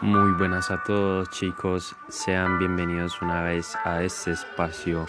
[0.00, 5.06] Muy buenas a todos chicos, sean bienvenidos una vez a este espacio.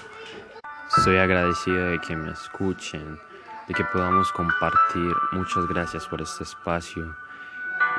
[0.97, 3.19] Estoy agradecido de que me escuchen,
[3.67, 5.13] de que podamos compartir.
[5.31, 7.15] Muchas gracias por este espacio.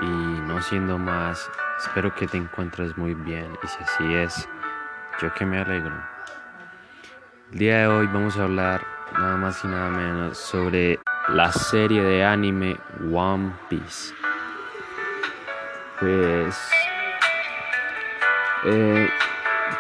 [0.03, 1.49] Y no siendo más,
[1.79, 3.57] espero que te encuentres muy bien.
[3.63, 4.49] Y si así es,
[5.23, 5.95] yo que me alegro.
[7.53, 10.99] El día de hoy vamos a hablar nada más y nada menos sobre
[11.29, 12.77] la serie de anime
[13.13, 14.13] One Piece.
[16.05, 16.55] Pues,
[18.67, 19.09] eh,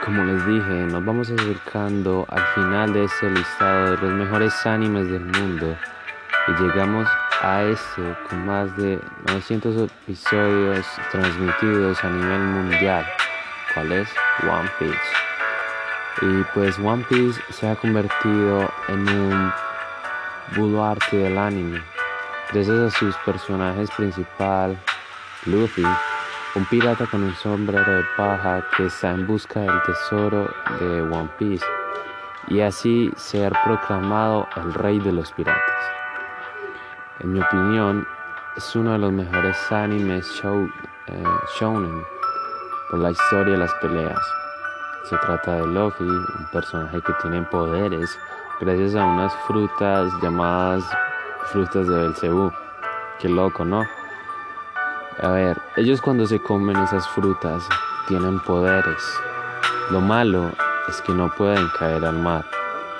[0.02, 5.10] como les dije, nos vamos acercando al final de este listado de los mejores animes
[5.10, 5.76] del mundo
[6.48, 7.06] y llegamos
[7.42, 13.06] a este con más de 900 episodios transmitidos a nivel mundial,
[13.74, 14.08] ¿cuál es
[14.44, 14.96] One Piece.
[16.22, 19.52] Y pues One Piece se ha convertido en
[20.56, 21.82] un arte del anime,
[22.50, 24.78] gracias a sus personajes principal,
[25.46, 25.84] Luffy,
[26.56, 31.28] un pirata con un sombrero de paja que está en busca del tesoro de One
[31.36, 31.66] Piece
[32.48, 35.60] y así ser proclamado el rey de los piratas.
[37.20, 38.06] En mi opinión,
[38.56, 40.70] es uno de los mejores animes show,
[41.08, 41.24] eh,
[41.58, 42.04] shounen
[42.88, 44.20] por la historia de las peleas.
[45.10, 48.16] Se trata de Luffy, un personaje que tiene poderes
[48.60, 50.84] gracias a unas frutas llamadas
[51.46, 52.52] frutas de Belcebú.
[53.18, 53.84] Qué loco, ¿no?
[55.22, 57.62] A ver, ellos cuando se comen esas frutas
[58.08, 59.00] tienen poderes.
[59.90, 60.50] Lo malo
[60.88, 62.44] es que no pueden caer al mar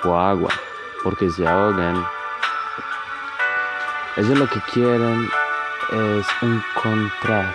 [0.05, 0.49] o agua
[1.03, 2.05] porque se ahogan.
[4.15, 5.29] Ellos lo que quieren
[5.91, 7.53] es encontrar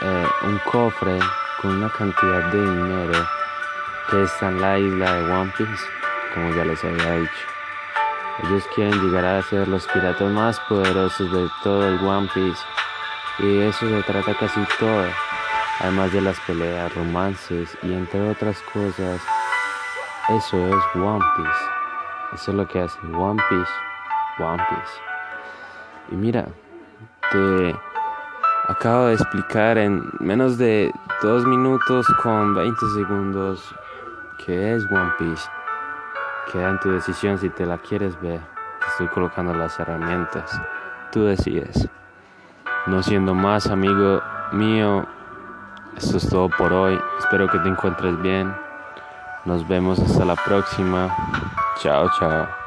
[0.00, 1.20] eh, un cofre
[1.60, 3.28] con una cantidad de dinero
[4.10, 5.84] que está en la isla de One Piece,
[6.34, 7.46] como ya les había dicho.
[8.42, 12.60] Ellos quieren llegar a ser los piratas más poderosos de todo el One Piece
[13.38, 15.06] y eso se trata casi todo,
[15.80, 19.20] además de las peleas, romances y entre otras cosas.
[20.28, 21.64] Eso es One Piece.
[22.34, 23.72] Eso es lo que hace One Piece,
[24.38, 24.92] One Piece.
[26.10, 26.46] Y mira,
[27.30, 27.76] te
[28.68, 30.92] acabo de explicar en menos de
[31.22, 33.74] dos minutos con 20 segundos
[34.44, 35.48] qué es One Piece.
[36.52, 38.40] Queda en tu decisión si te la quieres ver.
[38.80, 40.60] Te estoy colocando las herramientas.
[41.10, 41.88] Tú decides.
[42.86, 44.20] No siendo más, amigo
[44.52, 45.06] mío,
[45.96, 46.98] esto es todo por hoy.
[47.18, 48.52] Espero que te encuentres bien.
[49.44, 51.14] Nos vemos hasta la próxima.
[51.80, 52.61] Chao, chao.